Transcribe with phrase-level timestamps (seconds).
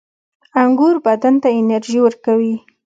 [0.63, 2.55] •انګور بدن ته انرژي ورکوي.